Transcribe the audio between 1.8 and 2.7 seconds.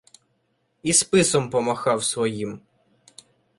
своїм.